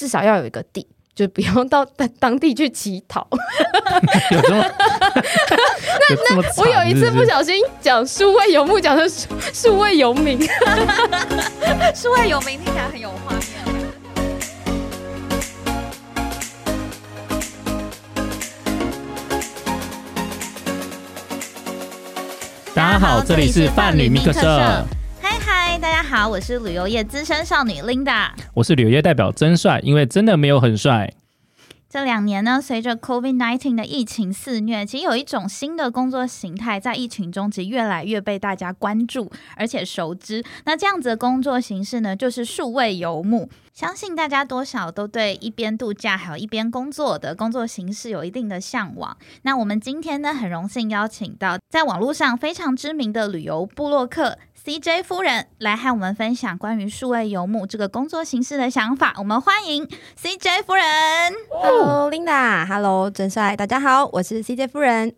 [0.00, 0.86] 至少要有一个地。
[1.12, 3.28] 就不用到当当地去乞讨。
[4.32, 4.64] 有这么
[6.08, 10.40] 有这么我有一次不小心讲数位游牧，讲成数数位游民。
[11.94, 13.42] 数位游民听起来很有画面。
[22.72, 24.86] 大家好，这里是伴侣密克社，嗨嗨，
[25.80, 28.28] 大家好，我是旅游业资深少女 Linda。
[28.52, 31.10] 我是旅游业代表真帅，因为真的没有很帅。
[31.88, 40.44] 这两年呢，随着 COVID-19 的疫情肆虐，其实有一种新的工作形态在疫情中其实越来越被大家关注，而且熟知。
[40.66, 43.48] 那这样子的工作形式呢，就是数位游牧。
[43.72, 49.16] 相信大家多少都对一边度假还有一边工作的工作形式有一定的向往。
[49.42, 54.36] 那我们今天呢，很荣幸邀请到在网络上非常知名的旅游部落客
[54.70, 59.12] CJ 夫人来和我们分享关于数位游牧这个工作形式的想法。
[59.18, 59.84] 我们欢迎
[60.16, 60.84] CJ 夫人。
[61.50, 65.12] Hello，Linda，Hello，真帅，大家好，我是 CJ 夫人。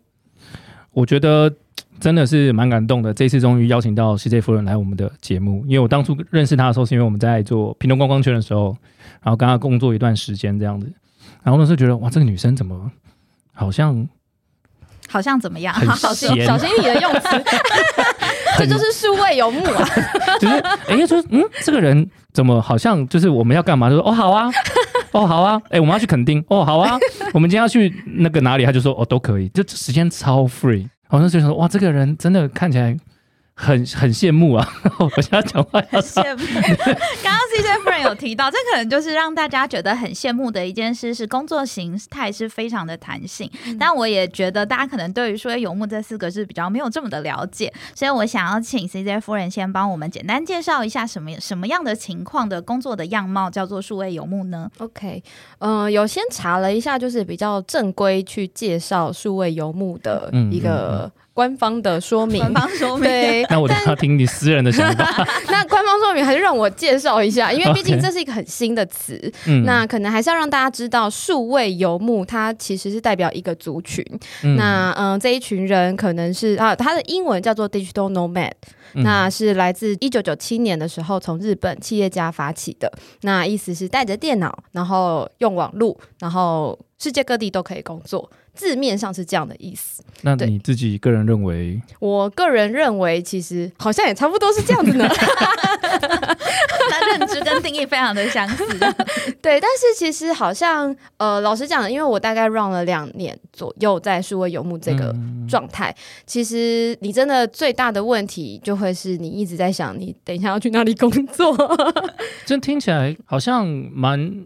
[0.93, 1.53] 我觉得
[1.99, 3.13] 真的是蛮感动的。
[3.13, 8.75] 这次终于邀请到 CJ 夫人来我们的节目，因为我当初认识她的时候，是因为我们在做屏东观光圈的时候，
[9.21, 10.91] 然后跟她工作一段时间这样子。
[11.43, 12.91] 然后那时候觉得，哇，这个女生怎么
[13.53, 14.09] 好像
[15.07, 15.75] 好像怎么样？
[15.75, 17.43] 很 小心小心你的用词，
[18.59, 19.87] 这就是数位游牧啊！
[20.39, 20.55] 就是
[20.87, 23.89] 哎，就说嗯，这个人怎么好像就是我们要干嘛？
[23.89, 24.49] 就说哦好啊，
[25.11, 26.97] 哦好啊，哎我们要去垦丁，哦好啊，
[27.33, 28.65] 我们今天要去那个哪里？
[28.65, 30.87] 他就说哦都可以，就时间超 free。
[31.07, 32.95] 好像就想说哇，这个人真的看起来
[33.55, 34.67] 很很羡慕啊！
[34.99, 36.43] 我现在讲话要羡慕。
[37.23, 43.49] 刚刚 CJ 夫人有提到，这可能就是让大家觉得很羡慕的一件事，是工作形态是非常的弹性。
[43.79, 55.23] 但我也觉得大家可能对于“说游牧”这四个字比较没有这么的了解，所以我想要请 CJ 夫人先帮我们简单介绍一下什么什么样的情况的工作的样貌叫做数位游牧呢？OK，
[55.59, 62.39] 嗯、有先查了一下，就是比较正规去介绍数位游牧的嗯一个官方的说明。
[62.39, 63.03] 官方说明。
[63.03, 65.27] 对，那我等一下听你私人的想法。
[65.49, 69.19] 那官方说明还是让我介绍一下，因为毕竟这是一个很新的词。
[69.47, 74.05] 嗯那可能还是要让大家知道，数位游牧它其实是代表一个族群。
[74.43, 78.51] 嗯那嗯、呃这一群人可能是啊，它的英文叫做 digital nomad，、
[78.93, 82.91] 嗯那是来自一九九七年的时候从日本企业家发起的。
[83.21, 88.29] 那意思是带着电脑，然后用网络，然后世界各地都可以工作。
[88.53, 90.03] 字面上是这样的意思。
[90.21, 95.07] 那你自己个人认为，我个人认为，其实好像也差不多是这样子呢。
[96.89, 98.65] 那认知跟定义非常的相似。
[99.41, 105.93] 对，但是其实好像呃，老实讲，因为我大概 run 了两年左右在数位游牧这个嗯状态，
[106.25, 111.55] 其实你真的最大的问题就会是你一直在想，你等一下要去哪里工作，
[112.45, 114.45] 这听起来好像蛮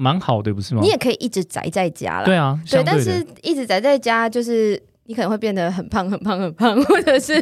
[0.00, 0.80] 蛮好的，不是吗？
[0.82, 2.24] 你也可以一直宅在家了。
[2.24, 4.82] 对啊，对，但是一直宅在家就是。
[5.06, 7.34] 你可能会变得很胖、很胖、很胖， 或者是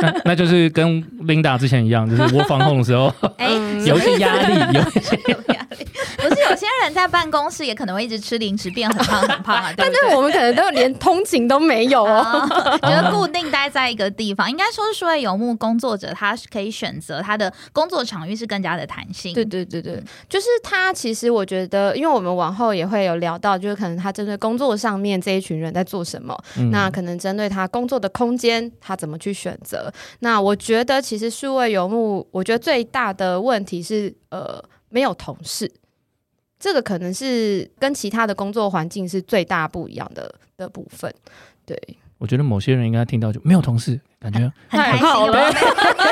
[0.00, 3.12] 那那就是跟 Linda 之前一样，就是我防控的时候
[3.84, 5.59] 有一些压力，有一些有压力。
[6.16, 9.98] 不是有些人在办公室也可能会一直吃零食，变很胖很胖啊， 对不对？
[10.00, 12.20] 但是我们可能都连通勤都没有哦。
[12.20, 19.32] 啊， 就是固定待在一个地方，应该说是数位游牧工作者，他是可以选择他的工作场域是更加的弹性。
[19.34, 20.92] 对对对对，就是他。
[21.00, 29.90] 其实我觉得，因为我们往后也会有聊到，就是可能他针对工作上面这一群人在做什么，嗯那可能针对他工作的空间，他怎么去选择。
[30.18, 35.72] 那我觉得，其实数位游牧，我觉得最大的问题是，呃，没有同事。
[36.58, 41.10] 这个可能是跟其他的工作环境是最大不一样的的部分。
[41.64, 41.74] 对，
[42.18, 45.50] 我觉得某些人应该听到就没有同事，感觉很开心，太好了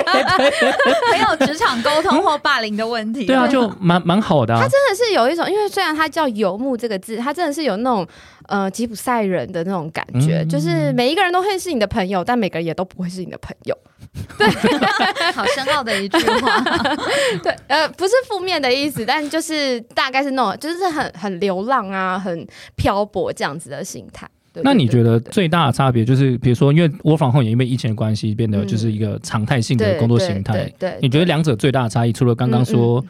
[1.12, 3.26] 没有职场沟通或霸凌的问题。
[3.26, 4.60] 对啊，就蛮蛮好的啊。
[4.66, 8.06] 真的是有一种，因为虽然他叫游牧这个字，他真的是有那种
[8.46, 13.76] 呃吉普赛人的那种感觉，嗯就是每一个人都会是你的朋友，但每个人也都不会是你的朋友。
[15.34, 16.60] 好深奥的一句话。
[17.42, 24.28] 对，呃，不是负面的意思，但就是大概是那种，就是很很流浪啊，很漂泊这样子的心态。
[24.52, 30.54] 对那你觉得对对最大的差别就是，比如说，因为我房后也因为疫情的关系，变得嗯就是一个常态性的工作形态。
[30.54, 33.08] 对对对你觉得两者最大的差异，除了刚刚说，嗯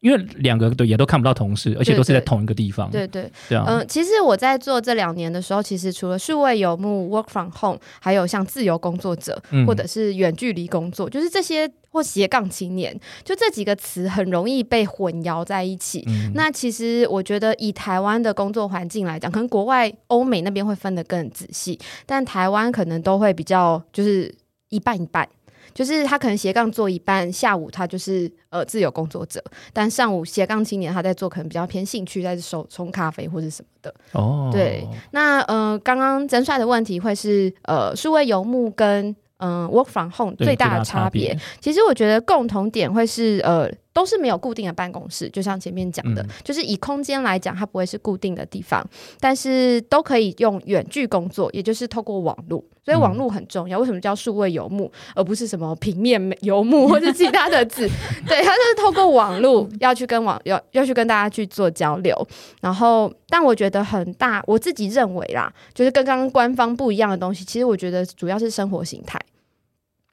[0.00, 3.58] 因为两个都也都看不到同事，而且都是在同一个地方，对对，对。
[3.58, 9.66] 啊，嗯、其实我在做这两年的时候，其实除了数位游牧 work from home，还有像自由工作者，嗯。
[9.66, 16.02] 或者是远距离工作，就是这些或斜杠青年，就这几个词很容易被混淆在一起。
[16.06, 16.32] 嗯。
[16.34, 24.34] 那其实我觉得，以台湾的工作环境来讲，可能国外欧美那边会分得更仔细，但台湾可能都会比较就是
[24.70, 25.28] 一半一半。
[25.74, 33.94] 就是他可能斜杠做一半，下午他就是呃自由工作者，但上午斜杠青年他在做可能比较偏兴趣，在手冲咖啡或者什么的。
[34.12, 48.86] 哦，对，那呃，刚刚曾帅的问题会是呃，数位游牧跟嗯、work from home 最大的差差别。，其实我觉得共同点会是呃，都是没有固定的办公室，就像前面讲的，嗯就是以空间来讲，它不会是固定的地方，
[49.18, 52.64] 但是都可以用远距工作，也就是透过网络。
[52.82, 53.78] 所以网络很重要。
[53.78, 57.86] 为什么叫数位游牧，而不是什么平面游牧 或者其他的字？
[58.26, 62.26] 对，它就是透过网络要去跟网要要去跟大家去做交流。
[62.60, 67.44] 然后，但我觉得很大，我自己认为啦，就是跟刚刚官方不一样的东西。
[67.44, 69.20] 其实我觉得主要是生活形态。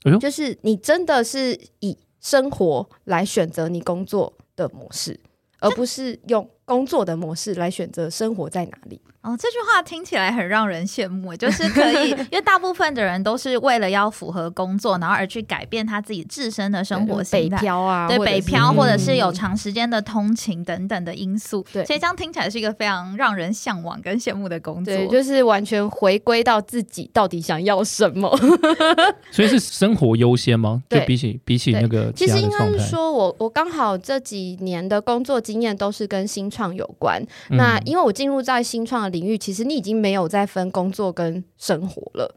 [0.04, 1.98] 哎就是你真的是以
[2.30, 5.18] 生活来选择你工作的模式，
[5.60, 9.00] 而不是用工作的模式来选择生活在哪里。
[9.28, 17.58] 哦，这句话听起来很让人羡慕，就是可以， 因为大部分的人都是为了要符合工作，然后而去改变他自己自身的生活北形态。
[17.58, 24.94] 漂啊，对北漂，或者是嗯有长时间的通勤等等的因素，对所以这样听起来是一个非常让人向往跟羡慕的工作。
[24.94, 28.34] 对，就是完全回归到自己到底想要什么。
[29.32, 30.82] 所以是生活优先吗？
[30.90, 37.22] 就对比起比起那个其实应该是说我我刚好这几年的工作经验都是跟新创有关。
[37.50, 42.36] 嗯那因为我进入在新创的领域，其实你已经没有在分工作跟生活了。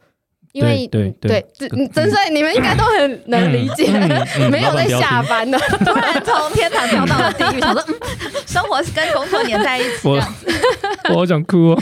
[0.53, 1.47] 因为对对
[1.95, 3.87] 真所以你们应该都很能理解，
[4.51, 5.57] 没有在下班的。
[5.85, 7.95] 突然从天堂掉到了地狱，想说，嗯，
[8.49, 10.21] 生活是跟工作连在一起，这我。
[11.11, 11.79] 我好想哭哦。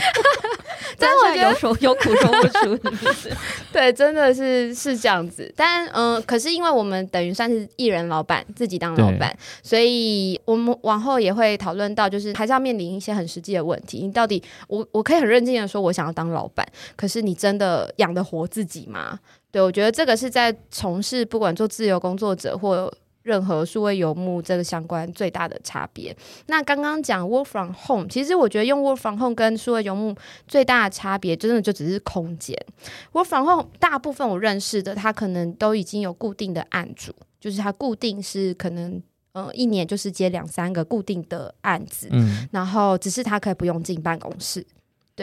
[0.97, 3.31] 但我觉得有说有苦说不出，是不是？
[3.71, 5.51] 对，真的是是这样子。
[5.55, 13.99] 但嗯、呃可是因为我们等于算是艺人老板，自己当老板，所以我们往后也会讨论到，就是还是要面临一些很实际的问题。
[13.99, 16.65] 你到底，我我可以很认真的说，我想要当老板，
[16.95, 19.19] 可是你真的养得活自己吗？
[19.51, 22.91] 对，我觉得这个是在从事不管做自由工作者或
[23.29, 26.15] 任何数位游牧这个相关最大的差别。
[26.47, 30.15] 那刚刚讲 work from home，其实我觉得用 work from home 跟数位游牧
[30.47, 32.57] 最大的差别，真的就只是空间。
[33.13, 38.99] work from home 大部分我认识的，他可能都已经有固定的案主，就是他固定是可能
[39.33, 44.65] 呃一年就是接两三个固定的案子，嗯，然后只是他可以不用进办公室。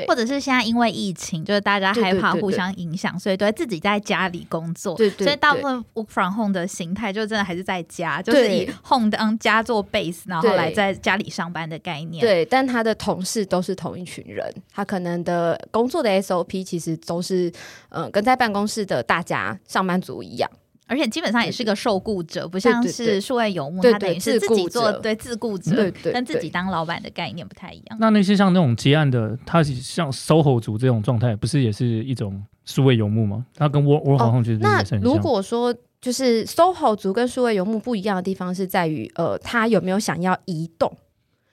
[0.06, 4.96] 或者是现在因为疫情，就是大家对对害怕互对对相影响，所以都会自己在家里工作。
[4.96, 17.52] 对对所以大部分 work from home 的形态就真的还是在家，就是以 home 当家做 base，然后来在家里上班的概念。，对，但他的同事都是同一群人，他可能的工作的 SOP 其实都是
[17.88, 20.50] 呃跟在办公室的大家上班族一样。
[20.86, 27.98] 而且基本上也是个受雇者，不像对对是数位游牧，对他等于是自己做对自雇者，对对对跟自己当老板的概念不太一样。
[28.00, 33.44] 那那些像那种结案的，他像 SOHO 族这种状态，不是也是一种数位游牧吗？
[33.56, 34.96] 他跟 Work Work from Home 就是。
[35.02, 40.96] 如果说就是 SOHO 族跟数位游牧不一样的地方是在于，呃，他有没有想要移动，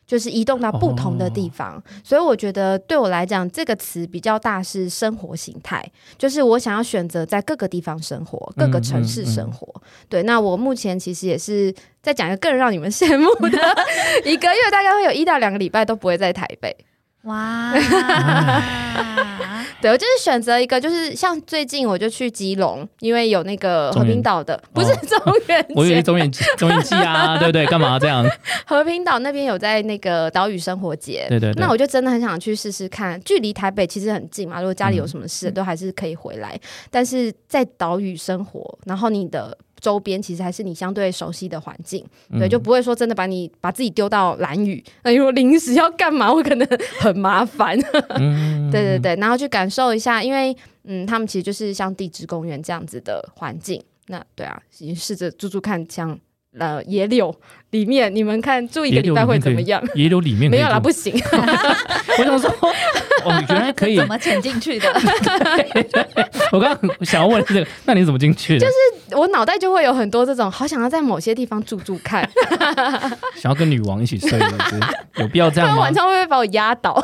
[0.05, 1.81] 就是移动到不同的地方。
[2.03, 5.83] 所以我觉得对我来讲，这个词比较大是生活形态，
[6.17, 9.67] 就是我想要选择在各个地方生活，各个城市生活。
[10.09, 13.57] 对，那我目前其实也是在讲一个更让你们羡慕的，
[14.25, 16.75] 一个月大概会有一到两个礼拜都不会在台北。
[17.23, 17.71] 哇，
[19.81, 27.65] 对，我就是选择一个，就是像最近我就去基隆，因为有那个和平岛的，不是哦中原我以为中原中演季啊，对不对？
[27.67, 28.25] 干嘛这样？
[28.67, 33.19] 和平岛那边有在那个岛屿生活节，对对对那我就真的很想去试试看。
[33.23, 36.59] 距离台北其实很近嘛，如果家里有什么事，嗯都还是可以回来。
[36.91, 42.01] 但是在岛屿生活，然后你的周边其实还是你相对熟悉的环境，
[42.39, 46.65] 对，嗯就不会说真的把你把自己丢到蓝雨，那如果临时要干嘛，我可能
[46.99, 47.77] 很麻烦。
[48.15, 53.83] 嗯 对对对，然后去感受一下，因为嗯，他们其实就是像地质公园这样子的环境。
[54.07, 56.17] 那对啊，你试着住住看，像
[56.57, 57.35] 呃野柳
[57.71, 59.83] 里面，你们看住一个礼拜会怎么样？
[59.95, 61.13] 野柳里面没有啦，不行。
[62.17, 62.49] 我想说，
[63.25, 64.07] 哦，原来可以怎。
[64.07, 64.87] 么潜进去的？
[66.51, 68.65] 我刚刚想要问这个，那你怎么进去的？
[68.65, 72.27] 就是我脑袋就会有很多这种，好想要在某些地方住住看，
[73.35, 74.79] 想要跟女王一起睡，是不是？
[75.17, 75.93] 有必要这样吗不然晚？
[75.93, 77.01] 上会不会把我压倒？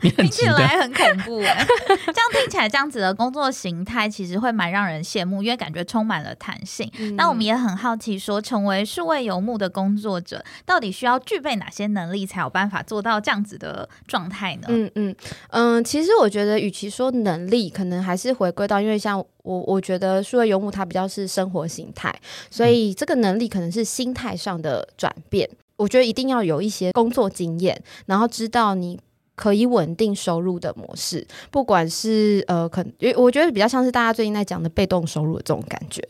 [0.00, 6.90] 你听起，来很恐怖哎、这样听起来，这样子的工作形态其实会蛮让人羡慕，因为感觉充满了弹性。
[7.16, 14.68] 那我们也很好奇说成为数位游牧的工作者，到底需要具备哪些能力，才有办法做到这样子的状态呢？
[14.68, 15.16] 嗯嗯
[15.50, 22.14] 嗯，其实我觉得，与其说能力，可能还是回归到，因为像我，我觉得数位游牧它比较是生活形态，
[22.50, 25.48] 所以这个能力可能是心态上的转变。
[25.76, 28.98] 我觉得一定要有一些工作经验，然后知道你
[29.36, 36.02] 可以稳定收入的模式，不管是呃，可因为我觉得比较像是大家最近在讲的被动收入的这种感觉，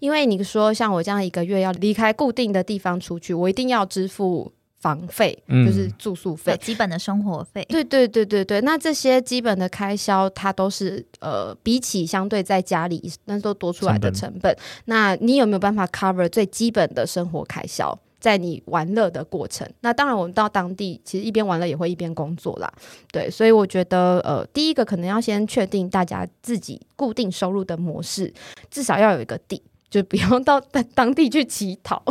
[0.00, 4.50] 因为你说像我这样一个月要离开固定的地方出去，我一定要支付
[4.80, 6.56] 房费，嗯就是住宿费。
[6.60, 7.64] 基本的生活费。
[7.68, 14.56] 对对对对对，那这些基本的开销，它都是呃，比起相对在家里那都多出来的成本。
[14.86, 17.98] 那你有没有办法 cover 最基本的生活开销？
[18.18, 22.70] 在你玩乐的过程，那当然我们到当地，其实一边玩乐也会一边工作啦。
[23.10, 28.30] 对，所以我觉得呃，第一个可能要先确定大家自己固定收入的模式，
[28.70, 29.62] 至少要有一个底。
[29.90, 32.02] 就不用到当当地去乞讨。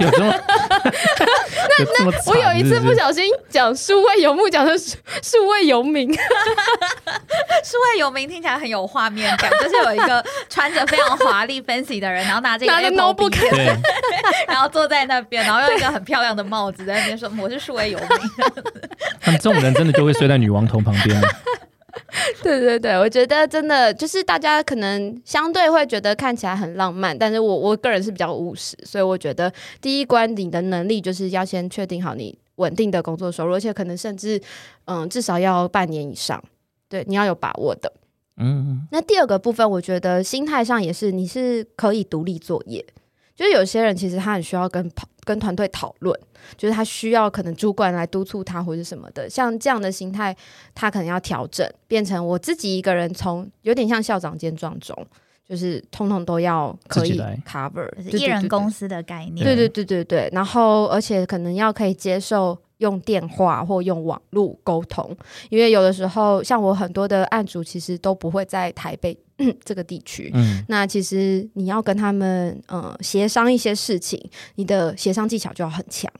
[0.00, 0.32] 有这么
[1.78, 6.12] 有这么惨我有一次不小心讲数位游牧，讲的是数位游民，
[7.64, 13.38] 数位游民听起来很有画面感，就是有一个穿着非常华丽 fancy 的人，然后拿着一个拿着 Apple notebook 笔，
[14.46, 18.08] 然后坐在那边，然后用一个很漂亮的帽子在那边说我是数位游民。
[19.20, 21.18] 他们这种人真的就会睡在女王头旁边。
[22.58, 34.40] 对对对，我觉得真的就是大家可能相对会觉得看起来很浪漫，但是我我个人是比较务实，所以我觉得第一关你的能力就是要先确定好你稳定的工作收入，而且可能甚至
[34.84, 36.42] 嗯至少要半年以上，
[36.88, 37.92] 对，你要有把握的。
[38.36, 42.84] 嗯，那第二个部分，我觉得心态上也是你是可以独立作业，
[43.36, 46.18] 就是有些人其实他很需要跟跑跟团队讨论，
[46.56, 50.36] 就是他需要可能主管来督促他或者什么的，像这样的心态，
[50.74, 54.94] 他可能要调整，变成我自己一个人从有点像校长兼撞钟，
[55.48, 59.44] 就是通通都要可以 cover，就是一人公司的概念。
[59.44, 65.16] 对对对对对，然后而且可能要可以接受用电话或用网络沟通，
[65.48, 69.16] 因为有的时候像我很多的案主其实都不会在台北、
[69.64, 70.30] 这个地区。
[70.34, 76.10] 嗯，那其实你要跟他们呃协商一些事情，你的协商技巧就要很强，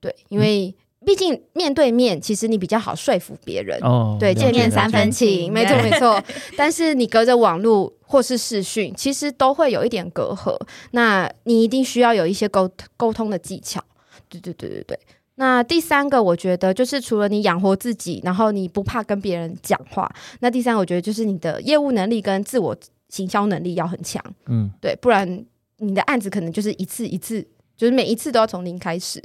[0.00, 6.22] 对，因为毕竟面对面，其实你比较好说服别人，哦，对，见面三分情，没错没错。
[6.56, 10.58] 但是你隔着网络或是视讯，其实都会有一点隔阂。
[10.90, 13.82] 那你一定需要有一些沟沟通的技巧。
[14.28, 14.98] 对对对对对。
[15.40, 20.06] 那第三个，我觉得就是除了你养活自己，然后你不怕跟别人讲话，
[20.40, 22.76] 那第三个我觉得就是你的业务能力跟自我
[23.08, 24.22] 行销能力要很强。
[24.48, 25.42] 嗯，对，不然
[25.78, 27.40] 你的案子可能就是一次一次，
[27.74, 29.18] 就是每一次都要从零开始。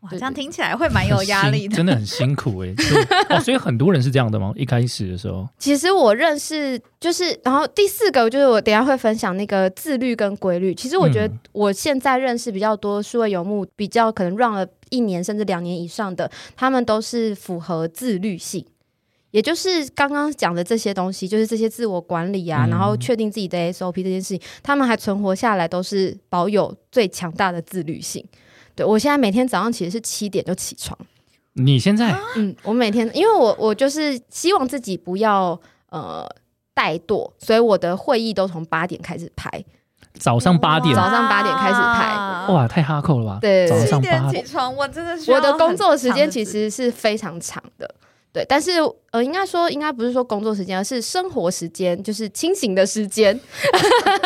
[0.00, 1.76] 哇，对这样听起来会蛮有压力的。
[1.76, 2.72] 真的很辛苦哎。
[2.78, 4.52] 就哦，所以很多人是这样的吗？
[4.54, 10.74] 一开始的时候，其实我认识就是，然后第四个就是我等下会分享那个自律跟规律。
[10.74, 18.64] 其实我觉得嗯我现在认识比较多数位游牧，比较可能 run 了一年甚至两年以上的，他们都是符合自律性。
[19.30, 28.24] 也就是刚刚讲的这些东西，就是这些自我管理啊，嗯然后确定自己的 SOP 这件事情，他们还存活下来，都是保有最强大的自律性。
[28.78, 30.96] 对我现在每天早上其实是七点就起床，
[31.54, 36.24] 你现在嗯，我每天因为我我就是希望自己不要呃
[36.76, 39.64] 怠惰，所以我的会议都从八点开始排。
[40.14, 43.38] 早上八点，早上八点开始排哇，太哈扣了吧？
[43.40, 47.92] 对早七点上八点，起床，我真的是我的工作时间其实是非常长的。
[48.32, 48.72] 对，但是
[49.10, 53.38] 呃，应该说，应该不是说工作时间，而是生活时间，就是清醒的时间，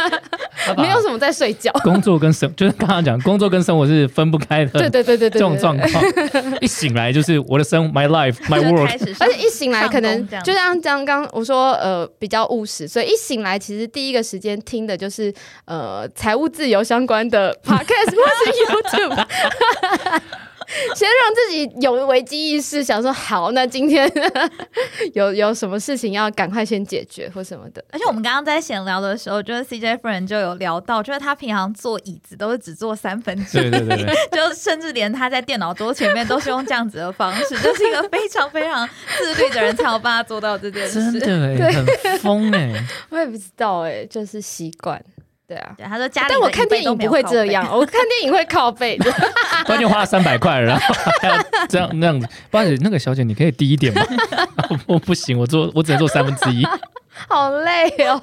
[0.77, 1.73] 没有什么在睡觉。
[1.85, 4.73] 工作跟生，就是刚刚讲，工作跟生活是分不开的。
[4.73, 6.05] 对对对对对，这种状况，
[6.61, 8.99] 一醒来就是我的生，my life，my world 开。
[8.99, 15.33] 始上，而且一醒来可能就像刚刚我说，呃，比较务实，所以一醒来其实第一个时间听的就是
[15.65, 19.29] 呃财务自由相关的 podcast 或是 YouTube，
[20.95, 24.11] 先让自己有危机意识，想说好，那今天
[25.15, 27.85] 有有什么事情要赶快先解决或什么的。
[27.91, 38.89] 而且我们刚刚在闲聊的时候，就是 CJ 夫人就有聊到，就是他平常坐椅子都是只坐三分之一，对对对对， 就甚至连他在电脑桌前面都是用这样子的方式，就是一个非常非常
[39.19, 41.21] 自律的人才有办法做到这件真事。
[41.21, 41.33] 的
[41.67, 42.73] 哎，很疯哎。
[43.11, 45.03] 我也不知道哎、就是习惯。
[45.53, 49.13] 对啊，对，他说家里但我看电影不会这样，，我看电影会靠背的。
[49.67, 51.37] 关键花了三百块，然后还要
[51.69, 52.27] 这样那样子。
[52.51, 54.03] 不好意思，那个小姐，你可以低一点吗？
[54.87, 56.67] 我不行，我做我只能做三分之一。
[57.15, 58.23] 好累哦，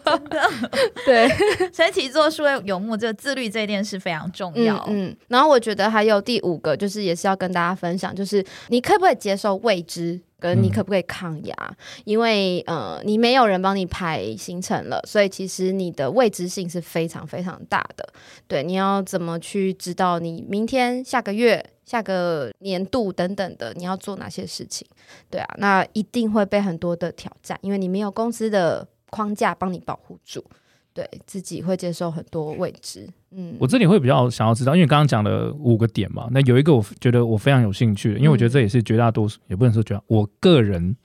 [1.06, 1.30] 对，
[1.72, 4.78] 所以其实做数位游牧，这个自律这件事非常重要。
[4.88, 5.18] 嗯嗯。
[5.28, 11.56] 然后我觉得还有第五个，就是也是要跟大家分享，就是你可不可以接受未知，跟你嗯可不可以抗压？
[12.04, 18.10] 因为呃，你没有人帮你排行程了，所以其实你的未知性是非常非常大的。
[18.48, 24.86] 对，你要怎么去知道你明天、下个月、下个年度等等的，你要做哪些事情？
[25.28, 30.46] 对啊，那一定会被很多的挑战，因为你没有公司的框架帮你保护住。
[30.92, 33.08] 对自己会接受很多未知。
[33.32, 40.96] 嗯，我这里会比较想要知道，因为刚刚讲了五个点嘛，那有一个我觉得我非常有兴趣的，因为我觉得这也是绝大多数，也不能说绝大，我个人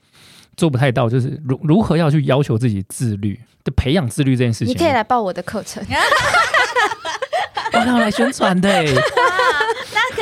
[0.57, 4.73] 做不太到，就是如如何要去要求自己自律，就培养自律这件事情。
[4.73, 5.85] 你可以来报我的课程，
[7.73, 8.85] 我要来宣传的、欸。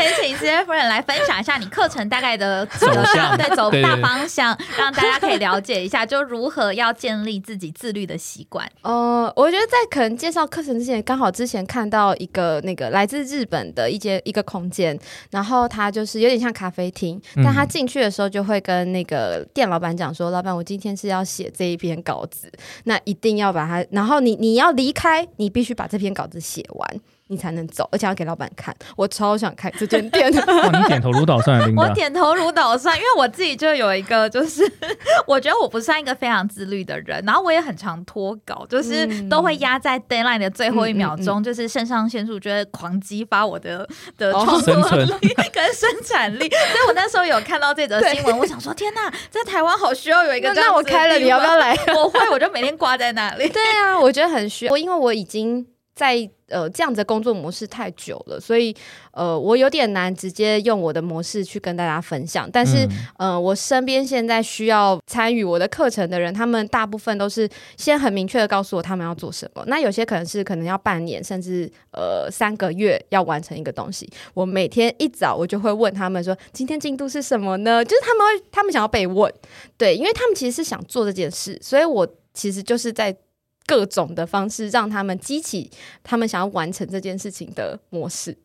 [0.04, 8.70] 那可以请 C F 人来分享一下你课程大概的走向 对，走大方向，让大家可以了解一下，就如何要建立自己自律的习惯。
[8.82, 14.98] 呃，我觉得在可能介绍课程之前，刚好之前看到一个那个来自日本的一间一个空间，
[15.32, 22.52] 然后它就是有点像咖啡厅，嗯但他进去的时候就会跟那个店老板讲说：“老板，我今天是要写这一篇稿子，
[22.86, 27.02] 那一定要把它，然后你你要离开，你必须把这篇稿子写完。”
[27.34, 28.76] 你才能走，而且要给老板看。
[28.96, 31.90] 我超想开这间店的， 哇，你点头如捣蒜 我。
[31.94, 34.64] 点头如捣蒜，因为我自己就有一个，就是
[35.28, 43.88] 我觉得我不算一个非常自律的人，然后我也很常脱稿，就是嗯都会压在 deadline 的最后一秒钟，嗯就是肾上腺素就会狂激发我的
[44.18, 44.74] 的哦创作
[45.22, 46.50] 力跟生产力。
[46.50, 51.76] 所以我那时候有看到这则新闻，我想说天哪，在台湾好需要有一个那这样子的那我开了，你要不要来？
[51.96, 53.48] 我会，我就每天挂在那里。
[53.50, 54.72] 对啊，我觉得很需要。
[54.72, 58.76] 我因为我已经在呃这样子的工作模式太久了，所以
[59.12, 62.50] 呃我有点难直接用我的模式去跟大家分享。
[62.52, 62.86] 但是、
[63.20, 67.48] 嗯呃，我身边现在需要参与我的课程的人，他们大部分都是
[67.78, 69.64] 先很明确的告诉我他们要做什么。
[69.68, 74.10] 那有些可能是可能要半年，甚至呃三个月要完成一个东西。
[74.34, 77.86] 我每天一早我就会问他们说，今天进度是什么呢？
[77.86, 79.32] 就是他们会，他们想要被问，
[79.78, 83.16] 对，因为他们其实是想做这件事，所以我其实就是在。
[83.66, 85.70] 各种的方式让他们激起
[86.04, 88.38] 他们想要完成这件事情的模式。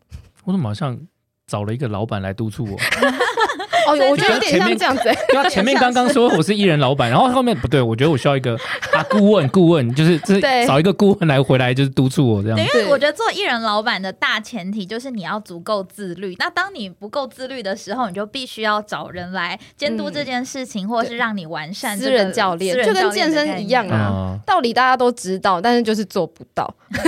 [0.45, 0.99] 我怎么好像
[1.49, 2.77] 找了一个老板来督促我？
[3.89, 5.19] 哦，我觉得有点前面像这样子、欸。
[5.33, 8.55] 对啊，前面刚刚说我是艺人老板，然后后面不对，我觉得我需要一个
[8.93, 12.67] 啊顾问，顾问就是这是找一个顾问来回来就是督促我这样对，。
[12.67, 16.37] 因为我觉得做艺人老板的大前提就是你要足够自律。
[16.39, 26.69] 那当你不够自律的时候，你就必须要找人来监督嗯这件事情，或者是让你完善私这个人教练就跟教练的健身一样啊啊，道理大家都知道，但是就是做不到。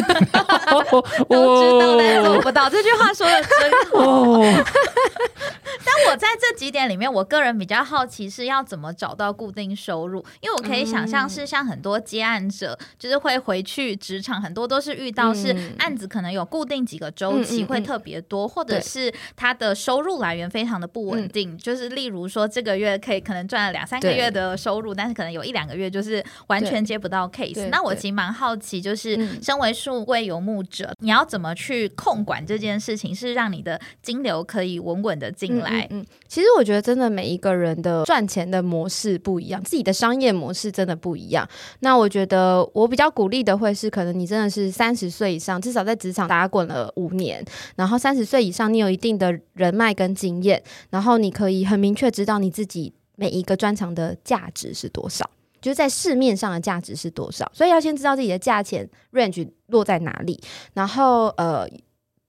[0.71, 2.69] 都知道但做不到。
[2.71, 4.30] 这句话说的真好。
[4.33, 4.43] 哦，
[5.85, 29.41] 但我在这几点里面，我个人比较好奇是要怎么找到固定收入，因为我可以想象是像很多接案者，就是会回去职场，很多都是遇到是嗯案子可能有固定几个周期会特别多，或者是他的收入来源非常的不稳定，就是例如说这个月可以可能赚了两三个月的收入，但是可能有一两个月就是完全接不到 case 那我其实蛮好奇，就是嗯。
[29.43, 33.81] 身为数位游牧者，你要怎么去控管这件事情，是让你的
[34.21, 35.87] 金流可以稳稳的进来？
[35.91, 41.49] 嗯嗯嗯其实我觉得真的每一个人的赚钱的模式不一样，自己的商业模式真的不一样。
[41.81, 47.43] 那我觉得我比较鼓励的会是，可能你真的是三十岁以上，至少在职场打滚了五年，
[47.77, 55.29] 然后三十岁以上，你有一定的人脉跟经验，然后你可以很明确知道你自己每一个专长的价值是多少。
[55.61, 60.41] 就是在市面上的价值是多少，所以要先知道自己的价钱 range 落在哪里，
[60.73, 61.69] 然后呃，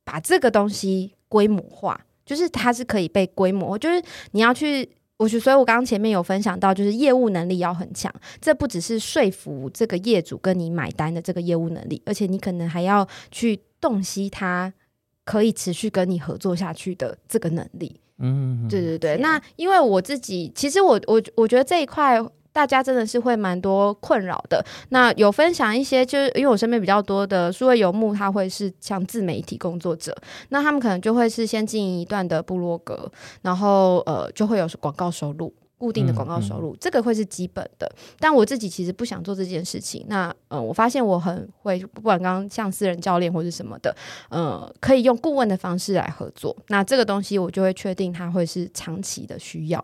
[0.03, 4.89] 把这个东西规模化，就是它是可以被规模，就是你要去。
[5.21, 8.11] 我觉，所以我刚刚前面有分享到，就是业务能力要很强。
[8.41, 14.73] 这不只是说服这个业主跟你买单的这个业务能力，而且你可能还要去洞悉他
[15.23, 18.01] 可以持续跟你合作下去的这个能力。
[18.17, 22.19] 嗯，对对对，那因为我自己，其实我我我觉得这一块
[22.53, 24.63] 大家真的是会蛮多困扰的。
[24.89, 30.15] 那有分享一些，就是因为我身边比较多的数位游牧，他会是像自媒体工作者，
[30.49, 33.11] 那他们可能就会是先经营一段的部落格，
[33.41, 35.53] 然后呃就会有广告收入。
[35.77, 37.91] 固定的广告收入，这个会是基本的。
[38.19, 40.05] 但我自己其实不想做这件事情。
[40.07, 43.95] 那呃，我发现我很会，不管刚刚像私人教练或是什么的，
[44.29, 46.55] 呃，可以用顾问的方式来合作。
[46.67, 49.83] 那这个东西我就会确定它会是长期的需要。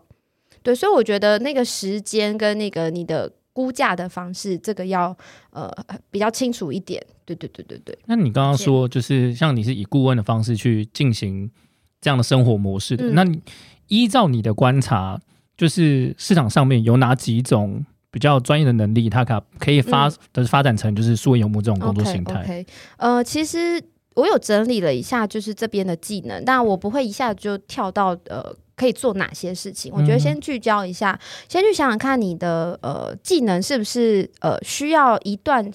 [0.62, 5.16] 对，所以我觉得那个时间跟那个你的估价的方式，这个要
[5.50, 5.70] 呃
[6.10, 7.04] 比较清楚一点。
[7.24, 11.50] 对对对对对，那你刚刚说，就是像你是以顾问的方式去进行
[12.00, 13.14] 这样的生活模式的，嗯。
[13.14, 13.38] 那你
[13.88, 15.20] 依照你的观察，
[15.56, 20.12] 就是市场上面有哪几种比较专业的能力，它可可以发嗯。
[20.32, 22.64] 的发展成就是数位游牧这种工作形态？
[22.96, 23.82] 呃，其实
[24.14, 28.56] 我有整理了一下，就是这边的技能，但我不会一下就跳到呃。
[28.78, 29.92] 可以做哪些事情？
[29.92, 30.20] 我觉得嗯。
[30.20, 35.70] 先聚焦一下，先去想想看你的呃技能是不是呃需要一段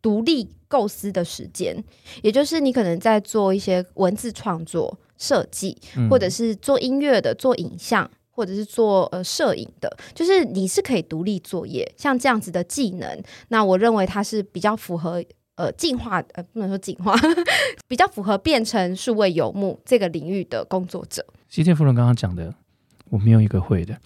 [0.00, 1.82] 独立构思的时间，
[2.22, 6.08] 也就是你可能在做一些文字创作、设计，嗯。
[6.08, 15.22] 或者是做音乐的、做影像，或者是做呃摄影的，就是你是可以独立作业，像这样子的技能，那我认为它是比较符合
[15.56, 17.14] 呃进化，呃不能说进化，
[17.88, 21.24] 比较符合变成数位游牧这个领域的工作者。
[21.48, 22.54] 西天夫人刚刚讲的，
[23.10, 23.94] 我没有一个会的。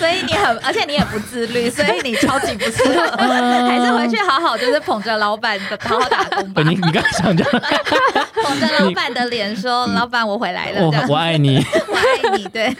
[0.00, 6.62] 所以你很，而且你也不自律，所以你超级不适合， 还是回去好好就是捧着老板的好好打工吧。
[6.62, 12.44] 你你刚才想讲，捧着老板的脸说：“老板，我回来了。”我我爱你，我爱你。
[12.48, 12.74] 对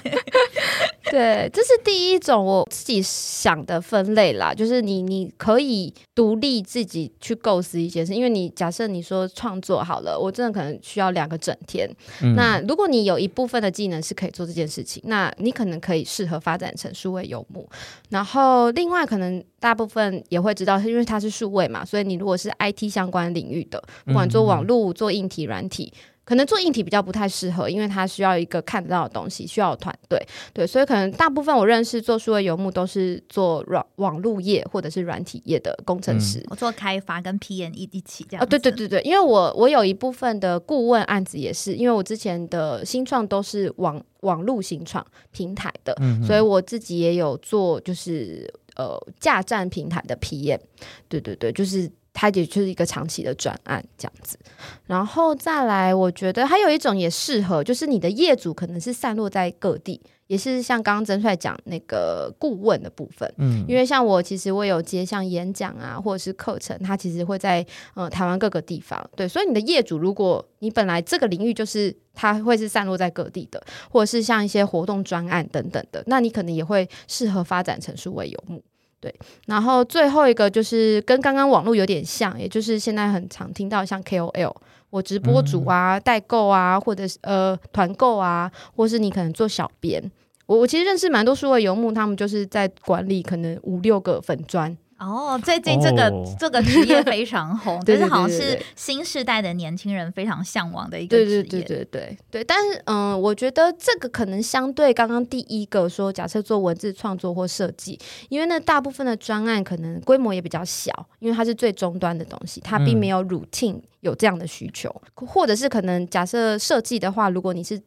[1.10, 11.88] 对，这是第一种我自己想的分类啦，就是你你可以独立自己去构思一些事，因为你假设你说创作好了，我真的可能需要两个整天。
[12.22, 17.66] 嗯那如果你有一部分的技能是可以做这件事情，那你可能可以适合发展成数位游牧。
[18.10, 25.90] 然后另外可能大部分也会知道，是因为它是数位嘛，所以你如果是 IT 相关领域的，不管做网络、做硬体、软体。
[26.30, 36.40] 可能做硬体比较不太适合，因为它需要一个看得到的东西，需要团队，对，所以可能大部分我认识做数位游牧都是做软网络业或者是软体业的工程师。
[36.48, 38.44] 我做开发跟 PM 一一起这样。
[38.44, 50.60] 哦，对对对对，因为我我有一部分的顾问案子也是，因为我之前的新创都是网网络新创平台的，嗯所以我自己也有做就是呃架站平台的 PM，
[51.08, 54.38] 对对对，就是它也就是一个长期的转案这样子。
[54.86, 63.32] 然后再来，我觉得还有一种也适合，就是你的业主可能是散落在各地，也是像刚刚曾帅讲那个顾问的部分。
[63.38, 69.08] 嗯因为像我，其实我有接像演讲啊，或者是课程，它其实会在呃台湾各个地方。
[69.14, 78.62] 对，所以你的业主，如果你本来这个领域就是它会是散落在各地的，或者是像一些活动专案等等的，那你可能也会适合发展成数位游牧。
[79.00, 79.14] 对，
[79.46, 84.54] 然后最后一个就是跟刚刚网络有点像，也就是现在很常听到像 KOL，
[84.90, 90.10] 我直播主啊、代购啊，或者是呃团购啊，或是你可能做小编。
[90.44, 96.36] 我我其实认识蛮多数位游牧，他们就是在管理可能五六个粉砖，哦，最近这个、哦。
[96.38, 101.42] 这个职业非常红， 就是好像是新时代的年轻人非常向往的一个对职业。
[101.42, 117.80] 对对对对对，但是嗯，我觉得这个可能相对刚刚第一个说，假设做文字创作或设计，因为那大部分的专案可能规模也比较小，因为它是最终端的东西，它并没有 routine 有这样的需求，或者是可能假设设计的话，如果你是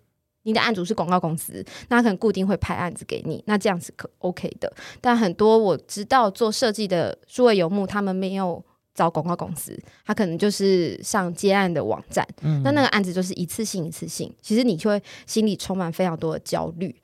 [0.43, 4.71] 你的案主是广告公司，那他可能固定会派案子给你，那这样子可 OK 的。
[5.01, 16.95] 但很多我知道做设计的数位游牧，他们没有找广告公司，他可能就是上接案的网站，嗯那那个案子就是一次性一次性，其实你就会心里充满非常多的焦虑。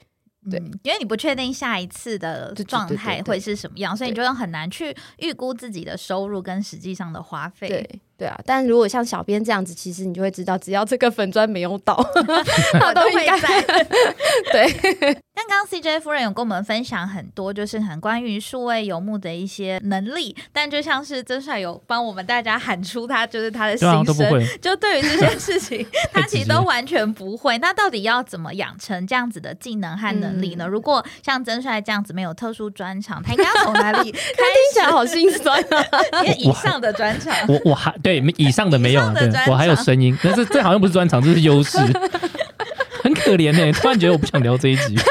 [0.49, 7.67] 对嗯因为你不确定下一次的状态会是什么样，所以你对就很难去预估自己的收入跟实际上的花费。
[7.67, 13.62] 对对啊，但如果像小编这样子，其实你就会知道，只要这个粉砖没有倒， 我都会在。
[14.51, 27.58] 对刚刚 CJ 夫人有跟我们分享很多，就是很关于数位游牧的一些能力，但就像是曾帅有帮我们大家喊出他就是他的心声，会，就对于这件事情， 他其实都完全不会。
[27.60, 30.65] 那到底要怎么养成这样子的技能和能力呢？
[30.65, 36.21] 嗯如果像曾帅这样子没有特殊专长，他应该要从哪里开听起来好心酸啊！
[36.21, 41.77] 因为以上的专长，我我还对以上的没有对我还有声音，但是 这好像不是专场，这是优势，
[43.03, 43.71] 很可怜呢。
[43.73, 44.95] 突然觉得我不想聊这一集。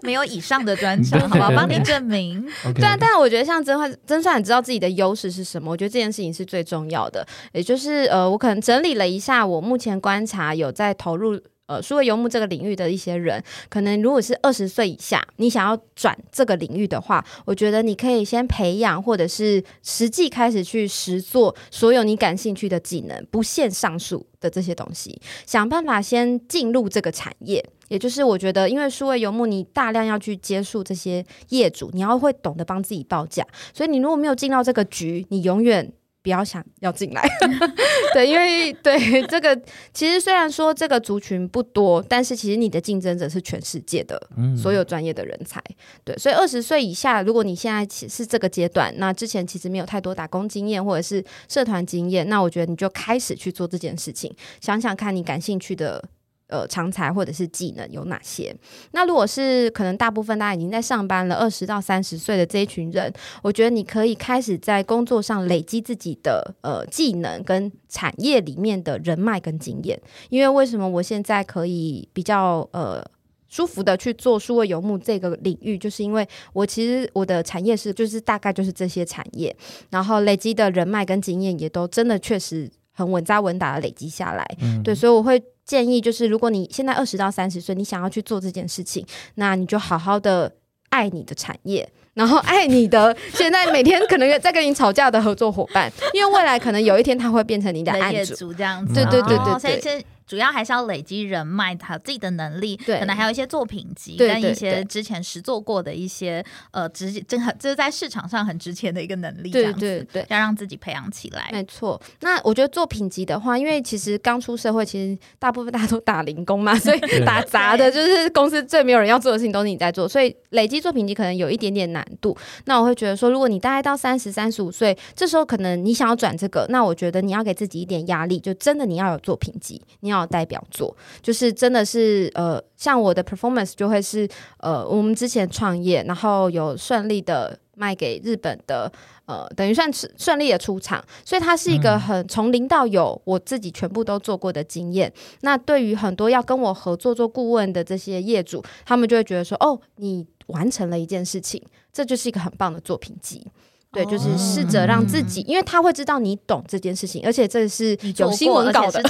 [0.00, 2.42] 没有以上的专场，好吧，对对帮你证明。
[2.74, 5.70] 对啊，但是我觉得像曾焕曾帅，你知道自己的优势是什么？
[5.70, 7.26] 我觉得这件事情是最重要的。
[7.52, 11.38] 也就是呃，我可能整理了一下，我目前观察有在投入。
[11.68, 27.62] 呃，数位游牧这个领域的一些人，可能如果是二十岁以下，你想要转这个领域的话，我觉得你可以先培养，或者是实际开始去实做所有你感兴趣的技能，不限上述的这些东西，想办法先进入这个产业。
[27.88, 35.90] 也就是我觉得，因为数位游牧，你大量要去接触这些业主，你要会懂得帮自己报价，所以你如果没有进到这个局，你永远
[36.28, 37.26] 不要想要进来。
[38.12, 39.58] 对，因为对这个，
[39.94, 45.62] 其实虽然说这个族群不多，但是其实你的竞争者是全世界的嗯所有专业的人才。
[46.04, 56.04] 对，所以二十岁以下，如果你现在其是这个阶段，那之前其实没有太多打工经验或者是社团经验，那我觉得你就开始去做这件事情，想想看你感兴趣的。
[56.48, 58.54] 呃，常才或者是技能有哪些？
[58.92, 70.00] 那如果是可能大部分大家已经在上班了，二十到三十岁的这一群人，我觉得你可以开始在工作上累积自己的呃技能跟产业里面的人脉跟经验。
[70.30, 73.04] 因为为什么我现在可以比较呃
[73.48, 79.54] 舒服的去做数位游牧这个领域，就是因为我其实我的产业是就是大概就是这些产业，
[79.90, 84.46] 然后累积的人脉跟经验也都真的确实很稳扎稳打的累积下来。
[84.60, 90.50] 嗯对，所以我会建议，就是如果你现在二十到三十岁，你想要去做这件事情，那你就好好的
[90.88, 91.86] 爱你的产业。
[92.14, 98.94] 然后爱你的现在每天可能在跟你吵架的合作伙伴，因为未来可能有一天他会变成你的案业主，主这样子。
[98.94, 110.26] 对对对对哦所以其实主要还是要累积人脉，他自己的能力，对可能还有一些作品集跟一些之前实做过的一些呃值真很就是在市场上很值钱的一个能力，这对样子对对。
[110.28, 111.48] 要让自己培养起来。
[111.50, 122.36] 没错，那我觉得作品集的话，因为其实刚出社会，其实大部分大家都打零工嘛， 所以打杂的就是公司最没有人要做的事情都是你在做，所以累积作品集可能有一点点难度。
[122.66, 134.28] 那我会觉得说，如果你大概到三十三十五岁，这时候可能你想要转这个，那我觉得你要给自己一点压力，就真的你要有作品集，你要有代表作，就是真的是呃，像我的 performance 就会是
[134.58, 138.90] 呃，我们之前创业，然后有顺利的卖给日本的。
[139.28, 145.12] 呃，等于算是顺利的出场，所以它是一个很从零到有，我自己全部都做过的经验。
[145.42, 153.46] 那对于很多要跟我合作做顾问的这些业主，他们就会觉得说，哦，你完成了一件事情，这就是一个很棒的作品集。
[153.90, 159.00] 对，就是试着让自己，因为他会知道你懂这件事情，而且这是 有新闻稿的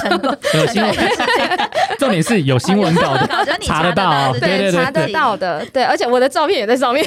[0.55, 0.97] 有新闻，
[1.99, 7.05] 重点是有新闻稿的，查得到对查得到的，对，而且我的照片也在上面。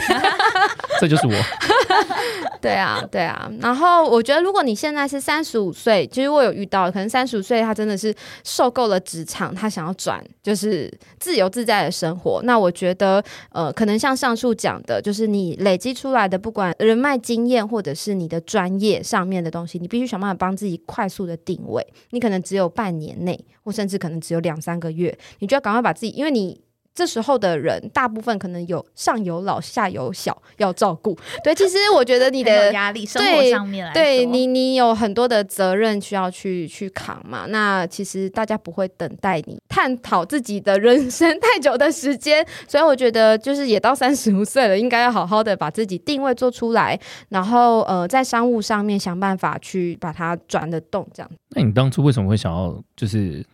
[0.99, 1.33] 这就是我。
[2.61, 3.49] 对啊，对啊。
[3.59, 12.41] 然后我觉得，如果你现在是三十五岁，其实我有遇到，可能三十五岁他真的是受够了职场，他想要转就是自由自在的生活。
[12.43, 21.85] 那我觉得，呃，可能像上述讲的，就是你累积出来的，不管人脉经验或者是你的专业上面的东西，你必须想办法帮自己快速的定位。
[22.11, 26.61] 你可能只有半年内，或甚至可能只有两三个月，你就要赶快把自己，因为你。
[26.93, 31.17] 这时候的人，大部分可能有上有老下有小要照顾。
[31.43, 37.45] 对，其实我觉得你的压力，生活上面来说对你，你有很多的责任需要去去扛嘛。
[37.47, 46.99] 那其实大家不会等待你探讨自己的人生太久的时间，所以我觉得就是也到三十五岁了，应该要好好的把自己定位做出来，
[47.29, 51.31] 然后呃，在商务上面想办法去把它转得动，这样。
[51.55, 53.45] 那你当初为什么会想要就是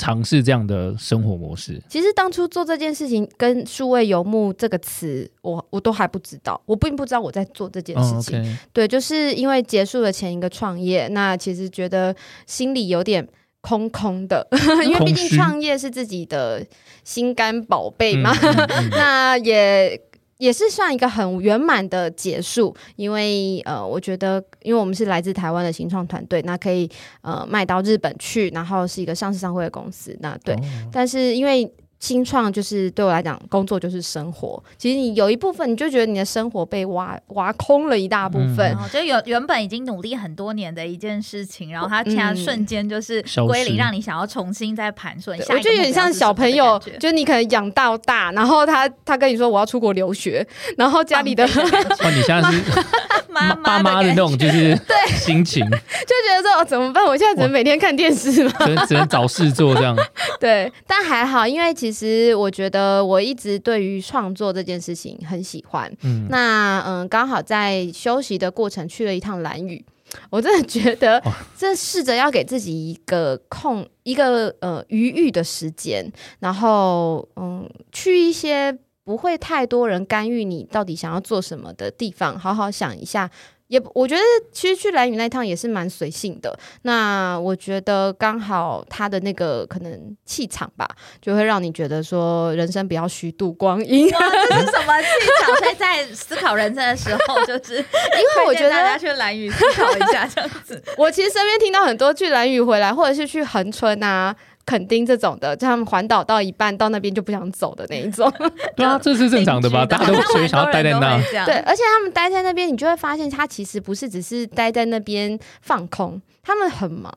[0.00, 1.78] 尝试这样的生活模式？
[1.86, 8.58] 其实当初做这件事情跟数位游牧这个词，我我都还不知道，我并不知道我在做这件事哦情。
[8.72, 13.28] 对，就是因为结束了前一个创业，那其实觉得心里有点
[13.60, 14.48] 空空的，
[14.86, 16.64] 因为毕竟创业是自己的
[17.04, 20.00] 心肝宝贝嘛，嗯嗯嗯 那也。
[20.40, 30.58] 也是算一个很圆满的结束，因为呃，我觉得，因为我们是来自台湾的新创团队，那可以呃卖到日本去，然后是一个上市商会的公司，那对，哦。
[30.90, 34.60] 但是因为新创就是对我来讲，工作就是生活。
[34.78, 38.70] 其实你有一部分，你就觉得你的生活被挖挖空了一大部分。
[38.70, 45.38] 然后就原原本已经努力很多年的一件事情，然后它现在嗯瞬间就是归零，让你想要重新再盘算。
[45.38, 50.46] 一下我觉得有点像小朋友就你可能养到大，然后他他跟你说我要出国留学，
[50.78, 52.62] 然后家里的 哦，你现在是
[53.30, 57.04] 妈爸妈的那种就是 对心情， 就觉得说哦怎么办？
[57.04, 58.52] 我现在只能每天看电视吗。
[58.60, 59.96] 只能只能找事做这样。
[60.40, 65.90] 对，但还好，因为其实我觉得我一直对于创作这件事情很喜欢。
[66.02, 69.84] 嗯，那嗯，刚好在休息的过程去了一趟蓝屿，
[70.30, 78.76] 我真的觉得哇这试着要给自己一个空一个呃余裕的时间，然后嗯去一些
[79.10, 83.28] 不会太多人干预你到底想要做什么的地方，好好想一下。
[83.66, 84.20] 也我觉得
[84.52, 86.56] 其实去蓝屿那趟也是蛮随性的。
[86.82, 90.88] 那我觉得刚好他的那个可能气场吧，
[91.20, 94.08] 就会让你觉得说人生不要虚度光阴。
[94.12, 95.08] 哇， 这是什么气
[95.42, 95.56] 场？
[95.56, 97.74] 所以在思考人生的时候，就是
[98.18, 100.80] 因为我觉得大家去蓝屿思考一下这样子。
[100.96, 104.34] 我其实身边听到很多去蓝屿回来，或者是去恒春啊、
[104.66, 108.32] 垦丁这种的，就他们环岛到一半到那边就不想走的那一种。
[108.76, 109.84] 对啊，这是正常的吧？
[109.84, 111.20] 大家都所以想要待在那。
[111.44, 117.12] 对，而且他们待在那边，你就会发现他其实不是只是待在那边放空，他们很忙。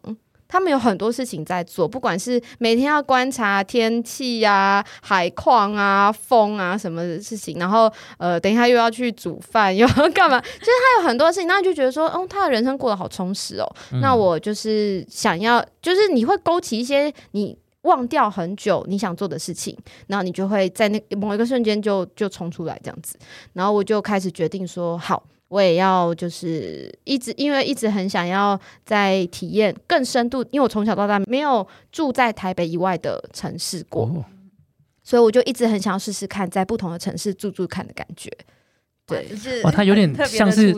[0.54, 10.40] 他们有很多事情在做，不管是每天要观察天气啊、海况啊、风啊什么的事情，然后呃，等一下又要去煮饭，又要干嘛？
[10.62, 13.76] 就是他有很多事情，然后你就觉得说，哦，他的人生过得好充实哦。
[13.92, 23.18] 嗯那我就是想要，就是你会勾起一些你忘掉很久你想做的事情，然后你就会在那某一个瞬间就就冲出来这样子，
[23.54, 34.26] 然后我就开始决定说，好，我也要就是一直因为一直很想要在体验更深度，因为我从小到大没有住在台北以外的城市过，哦
[35.04, 38.32] 所以我就一直很想要试试看在不同的城市住住看的感觉。
[39.06, 40.74] 对就是哇他有点像是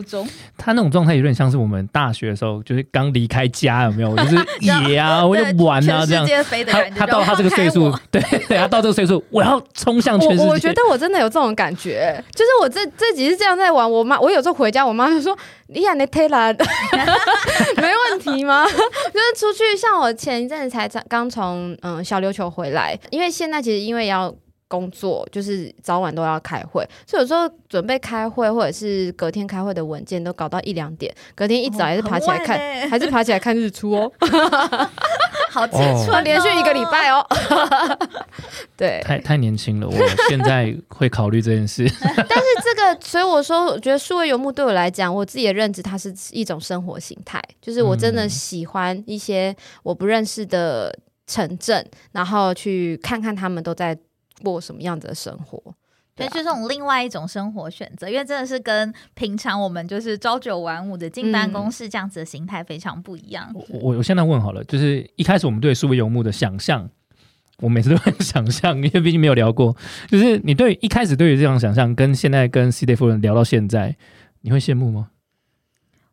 [0.58, 4.14] 他那种状态有点像是我们大学的时候，就是刚离开家，有没有？
[4.18, 6.26] 就是野啊，我就玩啊，这样
[6.66, 6.82] 他。
[6.90, 10.42] 他到他这个岁数，对 对，他到这个岁数，我要冲向全世界。
[10.42, 13.90] 我我觉得我真的有这种感觉，就是我这这几是这样在玩。
[13.90, 15.36] 我妈，我有时候回家，我妈就说
[15.68, 16.52] ：“你呀，你推啦，
[17.76, 24.34] 没问题吗？”就是出去，像我前一阵子才刚从嗯小琉球回来，因为现在其实因为要。
[24.68, 34.10] 工作就是早晚都要开会，所以有时候准备开会或者是隔天开会的文件都搞到一两点，隔天一早还是爬起来看，哦欸还是爬起来看日出哦，
[35.50, 36.86] 好青春、哦，连续一个礼。
[36.90, 37.26] 拜哦。
[38.76, 39.96] 对，太太年轻了，我
[40.28, 41.84] 现在会考虑这件事。
[42.00, 53.98] 但是这个，所以我说，我觉得数位游牧对我来讲，我自己的认知，它是一种生活形态，就是我真的喜欢一些我不认识的城镇，然后去看看他们都在
[54.42, 55.62] 过什么样子的生活。
[56.14, 63.52] 对，就是这种另外一种生活选择，因为真的是跟平常我们就是朝九晚五的进办公室这样子的形态非常不一样。
[63.54, 66.88] 我我我现在问好了，就是一开始我们对数位游牧的想象，
[67.58, 69.76] 我每次都很想象，因为毕竟没有聊过。
[70.08, 73.94] 就是你对一开始对于这样想象，跟现在跟 C D 夫人聊到现在，
[74.40, 75.10] 你会羡慕吗？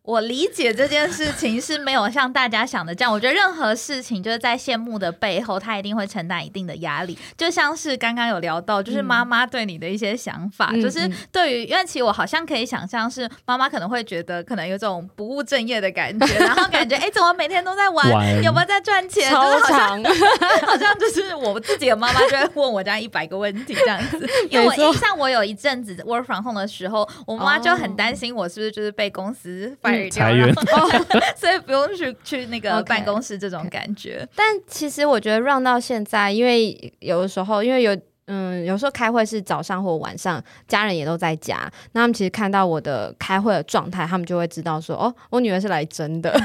[0.04, 3.12] 我理解这件事情是没有像大家想的这样。
[3.12, 7.18] 我觉得任何事情就是在羡慕的背后，他一定会承担一定的压力。
[7.38, 19.32] 就像是刚刚有聊到，就是妈妈对你的一些想法，嗯就是嗯对于，因为其实我好像可以想象是妈妈可能会觉得可能有种不务正业的感觉，然后感觉哎、怎么每天都在玩，玩有没有在赚钱？
[19.32, 20.04] 就是好像，
[20.68, 24.18] 好像就是我自己的妈妈就会问我这样一百个问题这样子，
[24.50, 30.54] 因为我没错印象我有一阵子 work from home 的时候，我妈就很担心我是不是就是被公司 fire 掉，裁员
[31.38, 34.28] 所以不用去去那个办公室这种感觉。
[34.36, 37.96] 但其实我觉得 run 到现在，因为有的时候，因为有
[38.28, 46.32] 嗯，有时候开会是早上或晚上，家人也都在家，那他们其实看到我的开会的状态，他们就会知道说，哦，我女儿是来真的。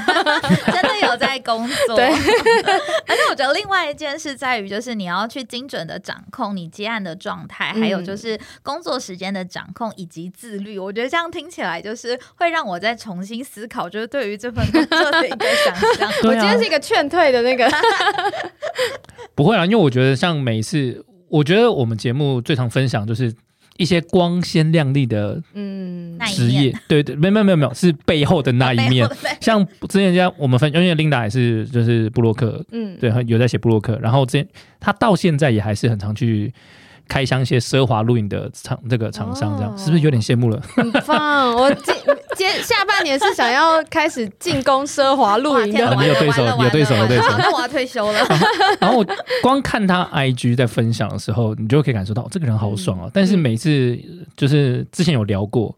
[0.71, 1.95] 真的有在工作。
[1.95, 2.05] 对
[3.07, 10.77] 而且我觉得另外一件事在于，就是你要去精准的掌控你接案的状态，嗯还有就是工作时间的掌控以及自律。
[10.77, 16.11] 我觉得这样听起来就是会让我再重新思考，就是对于这份工作的一个想象。
[16.27, 17.69] 我今天是一个劝退的那个，
[19.33, 23.33] 不会啊，因为我觉得像每一次，我觉得我们节目最常分享就是
[23.77, 29.07] 一些光鲜亮丽的嗯职业，对对，没有没有没有没有，是背后的那 一面。
[29.39, 34.47] 像之前家我们分，因为琳达也是就是布洛克，嗯，对，有在写布洛克，然后之前
[34.79, 36.53] 他到现在也还是很常去
[37.09, 40.61] 开箱一些奢华露营的厂这个厂商，这样、哦是不是有点羡慕了？
[40.75, 41.53] 很棒。
[41.55, 41.93] 我今
[42.37, 48.19] 今下半年是想要开始进攻奢华露营的啊，你有对手有对手有对手那我要退休了。
[48.79, 49.05] 然后我
[49.41, 53.11] 光看他 IG 在分享的时候，你就可以感受到、哦这个人好爽嗯哦。
[53.11, 53.97] 但是每次
[54.37, 55.75] 就是之前有聊过，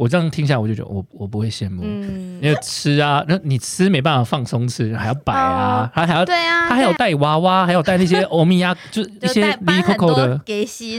[0.00, 10.40] 我这样听下来，我就觉得我我不会羡慕，嗯，因为吃啊，那你吃没办法放松吃，还要摆啊，他还要对啊，他还有对带娃娃，还有带那些欧米亚，就是一些带搬 Lily 很多的。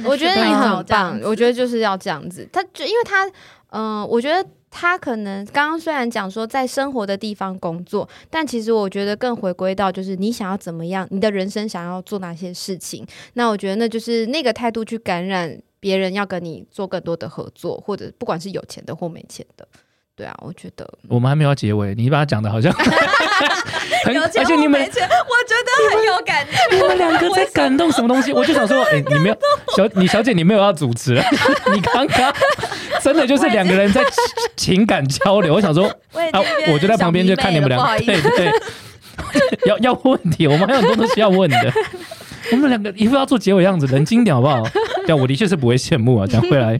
[0.05, 2.47] 我觉得你很棒，我觉得得就是要这样子。
[2.53, 3.27] 他就因为他，
[3.71, 13.03] 嗯、我觉得他可能刚刚虽然讲说在生活的地方工作，但其实我觉得更回归到就是你想要怎么样，你的人生想要做哪些事情。
[13.33, 19.67] 那我觉得那就是那个态度去感染别人，要跟你做更多的合作，或者不管是有钱的或没钱的。
[20.15, 22.71] 对啊，我觉得我们还没有要结尾，你把它讲的好像
[24.05, 26.75] 很，有钱而且你们我觉得很有感觉。
[26.75, 28.31] 你们两个在感动什么东西？
[28.31, 29.37] 我就想说， 哎、你没有
[29.75, 31.15] 小你小姐，你没有要主持，
[31.73, 32.31] 你刚刚
[33.01, 34.03] 真的就是两个人在
[34.55, 35.55] 情感交流。
[35.55, 36.39] 我想说，啊
[36.71, 38.51] 我就在旁边就看你们两个，对对，
[39.65, 41.73] 要要问题，我们还有很多东西要问的。
[42.51, 44.61] 我们两个一副要做结尾样子，冷静点好不好？
[45.07, 46.27] 对，我的确是不会羡慕啊。
[46.27, 46.79] 讲回来，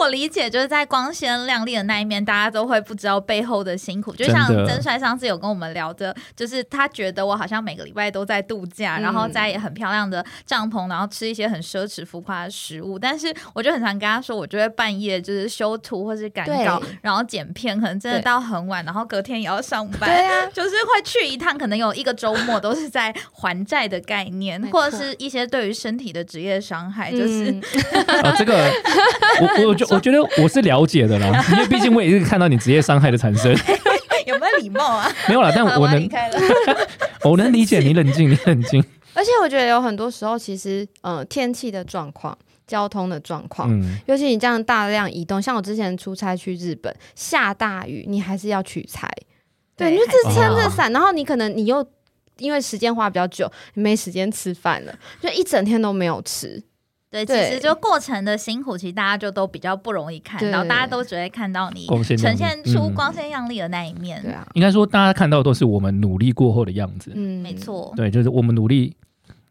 [0.00, 4.12] 我理解，就是在光鲜亮丽的那一面，大家都会不知道背后的辛苦。
[4.14, 12.98] 就像曾帅上次有跟我们聊的，就是他觉得我好像每个礼拜都在度假，嗯然后在很漂亮的帐篷，然后吃一些很奢侈浮夸的食物。
[12.98, 20.08] 但是我就很常跟他说，我就会半夜就是修图或是赶稿，然后剪片，可能真的到很晚，然后隔天也要上班。
[20.08, 27.62] 对啊，就是会去一趟，可能有一个周末都是在还债的概念，或者是一些对于身体的职业伤害，就是、嗯
[28.24, 28.54] 啊，这个
[29.40, 33.52] 我我觉我觉得我是了解的啦， 因为毕竟我也是看到你职业伤害的产生，
[34.26, 35.10] 有没有礼貌啊？
[35.28, 36.08] 没有啦，但，我能
[37.24, 38.82] 我能理解你冷静，你冷静，
[39.14, 49.10] 而且我觉得有很多时候，其实呃天气的状况、交通的状况，嗯，尤其你这样大量移动，像我之前出差去日本，下大雨，你还是要取材，
[49.76, 51.84] 对，对你就只撑着伞，然后你可能你又
[52.38, 56.62] 因为时间花比较久，你没时间吃饭了，就一整天都没有吃。
[57.10, 64.22] 对，其实就过程的辛苦，其实大家就都比较不容易看到，大家都只会看到你光鲜呈现出嗯光鲜亮丽的那一面。
[64.22, 67.12] 对啊，应该说大家看到都是我们努力过后的样子。
[67.14, 67.54] 嗯，没。
[67.54, 67.92] 错。
[67.96, 68.96] 对，就是我们努力。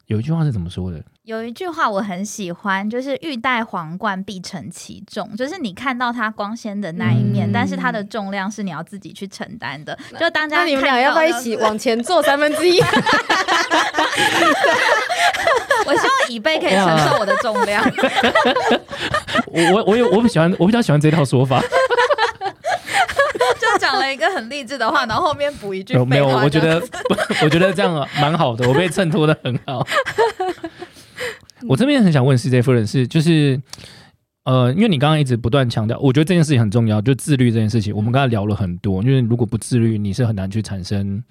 [0.07, 0.99] 有一句话是怎么说的？
[1.30, 9.95] 有一句话我很喜欢，就是“欲戴皇冠，必承其重”，就是你看到它光鲜的那一面，嗯但是它的重量是你要自己去承担的。
[10.19, 12.80] 就当大家那你们看俩要不要一起往前坐三分之一？
[15.86, 17.84] 我希望椅背可以承受我的重量。
[19.53, 21.61] 我我我有我比喜欢我比较喜欢这套说法。
[23.59, 26.25] 就讲了一个很励志的话，然后后面补一句有没有？
[26.27, 26.82] 我觉得
[27.43, 29.86] 我觉得这样蛮好的，我被衬托的很好。
[31.68, 33.62] 我这边很想问 CJ 夫人是就是。
[34.45, 39.03] 呃，因为你刚刚一直不断强调，我觉得这件事情很重要，就自律这件事情，我们刚才聊了很多。
[39.03, 41.22] 因为如果不自律，你是很难去产生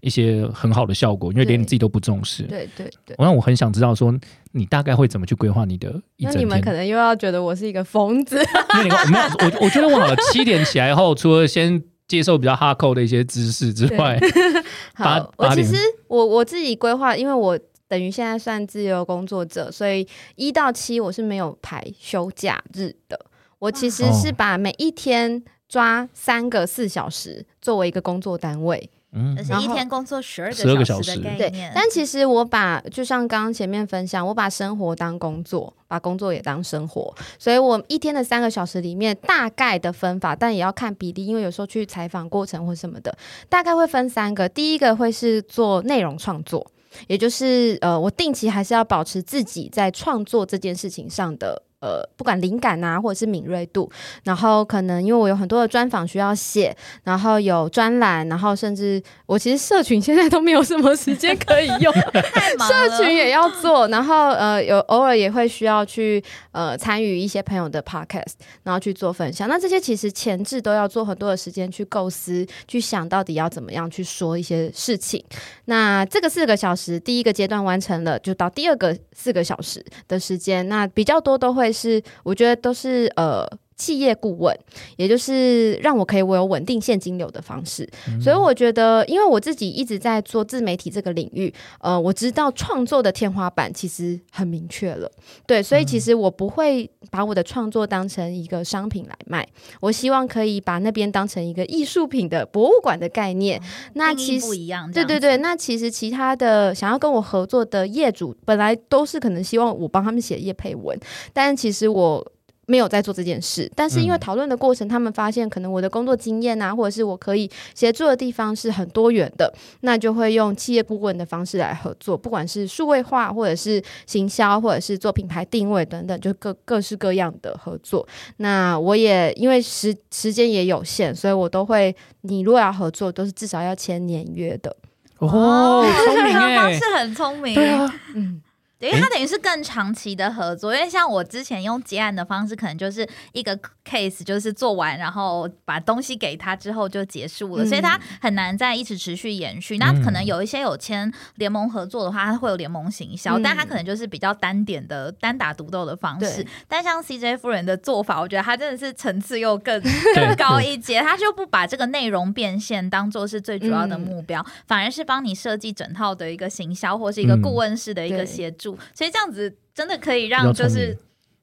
[0.00, 2.42] 一些很好的效果，因为连你自己都不重视。
[2.42, 3.14] 对对对。
[3.16, 4.14] 我让我很想知道说，
[4.52, 6.70] 你大概会怎么去规划你的一整那你们可？
[6.70, 8.36] 能又要觉得我是一个疯子，
[8.74, 14.18] 因为你看，没有，我我觉得我好了，七点起来后，除了先接受比较哈扣的一些知识之外，
[14.98, 15.76] 八好，我其实
[16.08, 17.58] 我我自己规划，因为我
[17.88, 23.18] 等于现在算自由工作者，所以一到七我是没有排休假日的。
[23.58, 31.72] 我其实是哦把每一天抓三个四小时作为一个工作单位，嗯就，是然后一天工作十二个小时的概念。。
[31.74, 43.16] 但其实我把就像刚刚前面分享，我把生活当工作，把工作也当生活，所以我一天的三个小时里面大概的分法，但也要看比例，因为有时候去采访过程或什么的，
[43.48, 44.46] 大概会分三个。
[44.48, 46.70] 第一个会是做内容创作，
[47.06, 51.62] 也就是呃，我定期还是要保持自己在创作这件事情上的。
[51.86, 53.88] 呃，不管灵感啊，或者是敏锐度，
[54.24, 61.94] 然后可能因为我有很多的专访需要写，然后有专栏，然后甚至我其实社群现在都没有什么时间可以用，
[62.66, 66.20] 社群也要做，然后呃有偶尔也会需要去
[66.50, 68.34] 呃参与一些朋友的 podcast，
[68.64, 69.48] 然后去做分享。
[69.48, 75.22] 那这些其实前置都要做很多的时间去构思，去想到底要怎么样去说一些事情。
[75.66, 83.46] 那这个四个小时第一个阶段完成了，就到第二个四个小时的时间，那比较多都会是我觉得都是呃。
[83.76, 84.58] 企业顾问，
[84.96, 87.88] 也就是让我可以我有稳定现金流的方式，
[88.20, 95.10] 所以我觉得，因为我自己一直在做自媒体这个领域，呃，我知道创作的天花板其实很明确了，
[95.46, 99.46] 对，所以其实我不会把我的创作当成一个商品来卖，
[99.80, 103.60] 我希望可以把那边当成一个艺术品的博物馆的概念。
[103.92, 104.46] 那其实。
[104.46, 110.98] 不一样，对对对，那其实其他的想要跟我合作的业主，本来都是可能希望我帮他们写业配文，
[111.32, 112.24] 但其实我
[112.66, 113.70] 没有在做这件事。
[113.74, 128.06] 但是因为嗯讨论的过程，他们发现可能我的工作经验啊，或者是我可以协助的地方是很多元的，那就会用企业顾问的方式来合作，不管是数位化，或者是行销，或者是做品牌定位等等，就各各式各样的合作。
[128.38, 134.76] 那我也因为时时间也有限，所以我都会，你如果要合作，都是至少要签年约的。
[135.18, 137.54] 哦， 聪明这个方哎式，很聪明。
[137.54, 138.40] 对啊，嗯，
[138.78, 143.58] 对，因为它等于是更长期的合作，因为像我之前用结案的方式，可能就是一个
[143.88, 147.66] case，就是做完，然后把东西给他之后就结束了，嗯。
[147.66, 149.78] 所以他很难再一直持续延续。
[149.78, 153.42] 那可能有一些有签联盟合作的话，他会有联盟行销，嗯。
[153.42, 156.46] 但他可能就是比较单点的单打独斗的方式。
[156.68, 159.80] 但像 CJ 夫人的做法，我觉得他真的是层次又更
[160.14, 167.42] 更高一阶，他就不把这个内容变现当做是最主要的嗯目标，反而是帮你设计整套的一个行销或是一个嗯。
[167.42, 170.96] 顾问式的一个协助，所以这样子真的可以让就是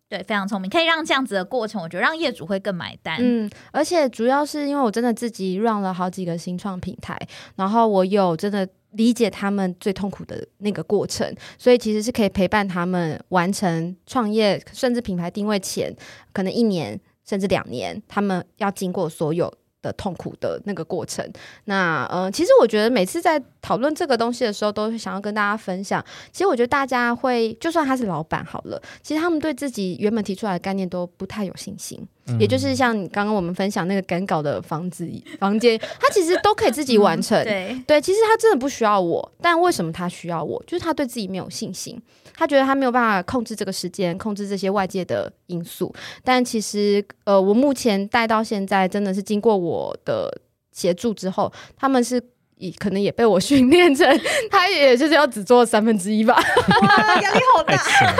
[0.10, 3.18] 对非常聪明，可以让这样子的过程，我觉得让业主会更买单。
[3.20, 7.18] 嗯，而且主要是因为我真的自己 run 了好几个新创平台，
[7.56, 15.96] 然后我有真的理解他们最痛苦的那个过程，所以其实是可以陪伴他们完成创业，甚至品牌定位前
[16.32, 19.52] 可能一年甚至两年，他们要经过所有。
[19.84, 21.24] 的痛苦的那个过程，
[21.66, 26.04] 那呃，其实我觉得每次在讨论这个东西的时候，都会想要跟大家分享。
[26.32, 32.00] 其实我觉得大家会，就算他是老板好了，其实他们对自己原本提出来的概念都不太有信心。
[32.28, 35.10] 嗯也就是像你刚刚我们分享那个赶稿的房子
[35.40, 37.44] 房间，他其实都可以自己完成。
[37.44, 40.64] 对，对，其实他真的不需要我，但为什么他需要我？
[40.66, 42.02] 就是他对自己没有信心，
[42.36, 45.94] 他觉得他没有办法控制这个时间，控制这些外界的因素。
[46.24, 50.34] 但其实，呃，我目前带到现在，真的是经过我的
[50.72, 52.22] 协助之后，他们是。
[52.64, 54.08] 也可能也被我训练成，
[54.50, 56.36] 他也就是要只做三分之一吧。
[56.82, 57.78] 哇， 压力好大，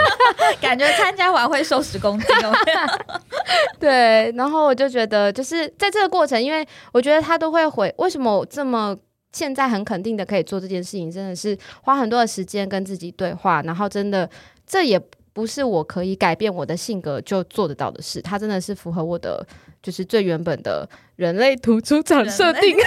[0.60, 2.52] 感觉参加完会瘦十公斤哦。
[3.80, 8.96] 对，然后我就觉得，就是在这个过程，因为我觉得他都会回，为什么我这么
[9.32, 14.30] 现在很肯定的可以做这件事情，真的是花很多的时间跟自己对话，然后真的
[14.68, 15.00] 这也
[15.34, 19.46] 不是我可以改变我的性格就做得到的事，它真的是符合我的
[19.84, 22.76] 就是最原本的人类图出场设定。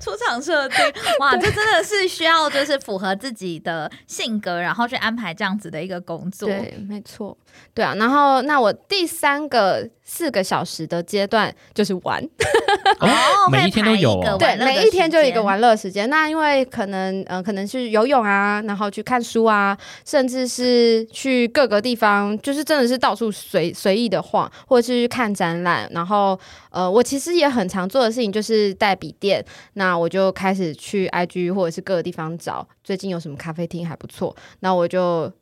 [0.00, 0.78] 出场设定，
[1.20, 6.48] 哇，这真的是需要就是符合自己的性格，然后去安排这样子的一个工作。
[6.48, 7.36] 对，没错，
[7.72, 7.94] 对啊。
[7.96, 12.22] 然后，那我第三个四个小时的阶段就是玩，
[13.00, 13.08] 哦，
[13.50, 16.10] 每一天都有哦对，每一天就一个玩乐时间。
[16.10, 25.63] 那因为可能，呃，可能是游泳啊，然后去看书啊，甚至是去各个地方，就是真的是到处随随意的晃，或者是去看展览。
[25.64, 26.38] 然后，
[26.70, 29.44] 呃，我其实也很常做的事情就是带笔电，
[29.74, 35.32] 那我就开始去 IG 或者是各个地方找最近有什么咖啡厅还不错，那我就。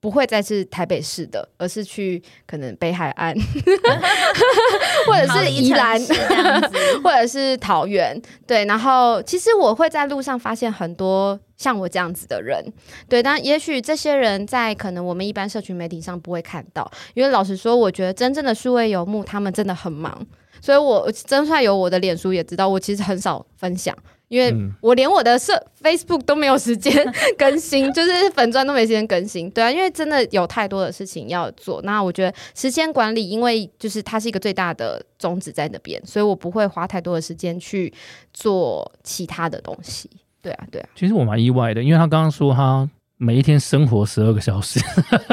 [0.00, 3.34] 不会再是台北市的，而是去可能北海岸，
[5.06, 6.00] 或者是宜兰，
[7.04, 8.18] 或者是桃园。
[8.46, 12.64] 对，然后其实我会在路上发现很多像我这样子的人。
[13.10, 20.26] 对，但也许这些人在可能我们一般社群媒体上不会看到，因为老实说，我觉得真正的数位游牧他们真的很忙，
[20.62, 23.94] 所以我真算有我的脸书也知道，我其实很少分享。
[24.30, 25.52] 因为我连我的社
[25.82, 26.94] Facebook 都没有时间
[27.36, 31.82] 更新， 就是粉钻都没时间更新，对啊，因为真的有太多的事情要做。
[31.82, 37.92] 那我觉得时间管理，因为就是它是一个最大的宗旨在那边，所以我不会花太多的时间去
[38.32, 40.08] 做其他的东西。
[40.40, 40.88] 对啊，对啊。
[40.94, 44.78] 其实我蛮意外的，因为他刚刚说他每一天生活十二个小时，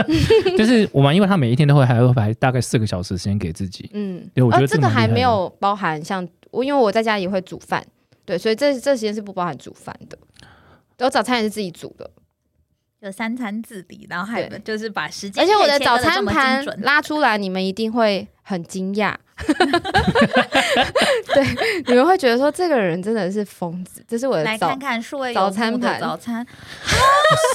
[0.58, 3.88] 就是我蛮因为他每一天都会还会排大概四个小时时间给自己。
[3.94, 7.86] 嗯，对，我觉得这个还没有包含像我，因为我在家也会煮饭。
[8.28, 10.18] 对，所以这这时间是不包含煮饭的，
[11.00, 12.12] 我早餐也是自己煮的，
[13.00, 19.16] 有三餐自理，然后还有就是把时间，而且我的早餐盘拉出来，你们一定会很惊讶。
[21.34, 24.04] 对，你们会觉得说这个人真的是疯子。
[24.08, 26.38] 这是我的来看看数位早餐盘早餐。
[26.46, 26.46] 哇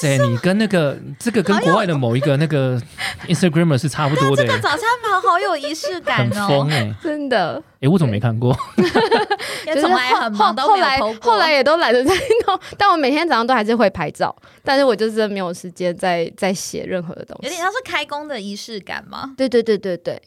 [0.01, 2.81] 塞，你跟那个这个跟国外的某一个那个
[3.27, 4.47] Instagramer 是差不多的。
[4.47, 7.63] 这个早餐盘好有仪式感哦，疯哎，真的。
[7.81, 8.57] 哎，我怎么没看过？
[9.67, 12.15] 就是后后来后来也都懒得再
[12.47, 17.47] 弄， 但我每天早上都还是会拍照，但是我就是没有时间再再写任何的东西。
[17.47, 19.35] 有点像是开工的仪式感吗？
[19.37, 20.21] 对对对对对。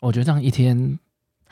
[0.00, 0.98] 我觉得这样一天。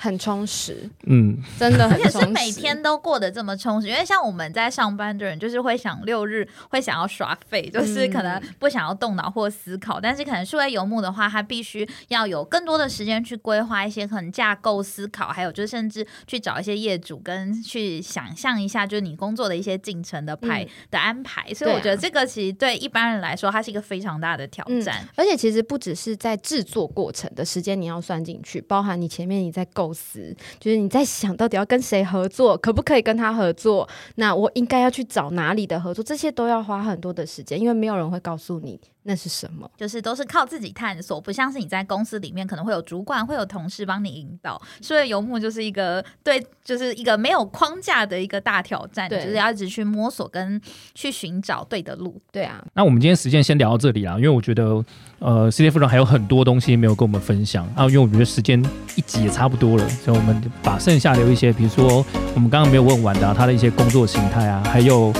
[0.00, 3.88] 很充实，嗯，真的，而且是每天都过得这么充实。
[3.88, 10.00] 因为像我们在上班的人，就是会想六日会想要耍废，就是可能不想要动脑或思考。
[10.00, 21.52] 但是可能数位游牧的话，他必须要有更多的时间去规划一些可能架构思考，还有就是甚至去找一些业主跟去想象一下，就是你工作的一些进程的排的安排。
[21.52, 25.04] 所以我觉得这个其实对一般人来说，它是一个非常大的挑战。
[25.16, 29.87] 而且其实不只是在制作过程的时间你要算进去，包含你前面你在构。
[29.88, 33.88] 构思就是你在想到底要跟谁合作，可不可以跟他合作？
[34.16, 36.04] 那我应该要去找哪里的合作？
[36.04, 38.78] 这些都要花很多的时间，因为没有人会告诉你。
[39.04, 39.70] 那是什么？
[39.76, 44.60] 就是都是靠自己探索，不像是你在公司里面可能会有主管、会有同事帮你引导。
[44.82, 50.60] 所以游牧就是一个对，就是一个没有框架的一个大挑战，就是要一直去摸索跟
[50.94, 52.20] 去寻找对的路。
[52.30, 52.62] 对啊。
[52.74, 54.84] 那我们今天时间先聊到这里啦，因为我觉得
[55.20, 58.62] 呃，世界夫人还有很多东西没有跟我们分享啊，因为我觉得时间
[58.94, 65.12] 一集也差不多了，所以我们把剩下留一些，比如说我们刚刚没有问完的他的一些工作形态啊，还有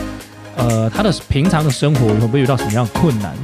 [0.57, 3.35] 呃他的平常的生活会不会遇到什么样的困难？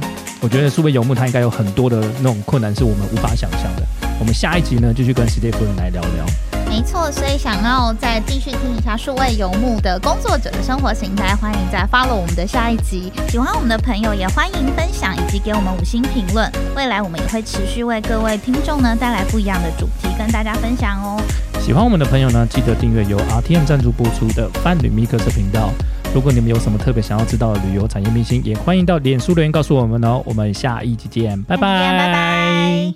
[0.45, 3.81] 我觉得数位游牧它应该有很多的那种困难是我们无法想象的。
[4.19, 6.23] 我们下一集呢，就去跟史蒂夫人来聊聊。
[6.69, 13.11] 没错，所以想要再继续听一下数位游牧的工作者的生活形态，欢迎再 follow 我们的下一集。
[13.27, 16.47] 喜欢我们的朋友也欢迎分享以及给我们五星评论。
[16.75, 21.19] 未来我们也会持续为各位听众呢带来不一样的主题跟大家分享哦。
[21.59, 25.71] 喜欢我们的朋友呢，记得订阅由 RTM 赞助播出的伴侣米克斯频道。
[26.15, 30.23] 如果你们有什么特别想要知道的旅游产业明星，也欢迎到脸书留言告诉我们哦。
[30.25, 32.93] 我们下一集见，拜拜，